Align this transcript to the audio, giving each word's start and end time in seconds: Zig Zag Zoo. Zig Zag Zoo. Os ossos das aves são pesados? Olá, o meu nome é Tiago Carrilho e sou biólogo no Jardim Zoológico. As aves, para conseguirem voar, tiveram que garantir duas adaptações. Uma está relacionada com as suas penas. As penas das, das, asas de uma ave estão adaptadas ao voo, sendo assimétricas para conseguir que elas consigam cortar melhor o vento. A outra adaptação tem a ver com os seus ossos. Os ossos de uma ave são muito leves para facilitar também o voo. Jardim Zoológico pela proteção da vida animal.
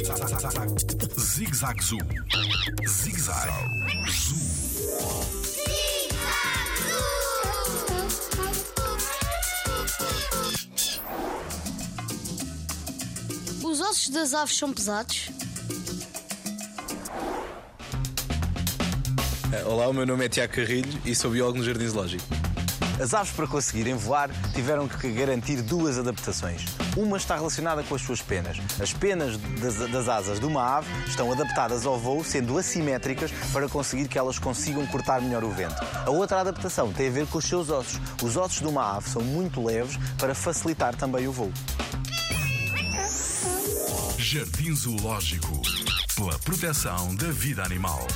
Zig 0.00 1.54
Zag 1.54 1.82
Zoo. 1.82 1.98
Zig 2.86 3.18
Zag 3.18 3.50
Zoo. 4.08 4.36
Os 13.62 13.80
ossos 13.80 14.08
das 14.08 14.32
aves 14.32 14.56
são 14.56 14.72
pesados? 14.72 15.30
Olá, 19.66 19.88
o 19.88 19.92
meu 19.92 20.06
nome 20.06 20.24
é 20.24 20.28
Tiago 20.28 20.54
Carrilho 20.54 21.00
e 21.04 21.12
sou 21.12 21.32
biólogo 21.32 21.58
no 21.58 21.64
Jardim 21.64 21.88
Zoológico. 21.88 22.22
As 23.00 23.12
aves, 23.12 23.32
para 23.32 23.48
conseguirem 23.48 23.94
voar, 23.94 24.30
tiveram 24.54 24.86
que 24.86 25.10
garantir 25.10 25.60
duas 25.60 25.98
adaptações. 25.98 26.66
Uma 26.96 27.16
está 27.16 27.34
relacionada 27.34 27.82
com 27.82 27.96
as 27.96 28.02
suas 28.02 28.22
penas. 28.22 28.58
As 28.80 28.92
penas 28.92 29.36
das, 29.60 29.90
das, 29.90 30.08
asas 30.08 30.38
de 30.38 30.46
uma 30.46 30.76
ave 30.76 30.88
estão 31.04 31.32
adaptadas 31.32 31.84
ao 31.84 31.98
voo, 31.98 32.22
sendo 32.22 32.56
assimétricas 32.58 33.32
para 33.52 33.68
conseguir 33.68 34.06
que 34.06 34.18
elas 34.18 34.38
consigam 34.38 34.86
cortar 34.86 35.20
melhor 35.20 35.42
o 35.42 35.50
vento. 35.50 35.84
A 36.06 36.10
outra 36.10 36.40
adaptação 36.40 36.92
tem 36.92 37.08
a 37.08 37.10
ver 37.10 37.26
com 37.26 37.38
os 37.38 37.44
seus 37.44 37.70
ossos. 37.70 38.00
Os 38.22 38.36
ossos 38.36 38.60
de 38.60 38.68
uma 38.68 38.98
ave 38.98 39.08
são 39.08 39.22
muito 39.22 39.64
leves 39.64 39.98
para 40.16 40.32
facilitar 40.32 40.94
também 40.94 41.26
o 41.26 41.32
voo. 41.32 41.52
Jardim 44.16 44.76
Zoológico 44.76 45.60
pela 46.14 46.38
proteção 46.38 47.16
da 47.16 47.32
vida 47.32 47.64
animal. 47.64 48.06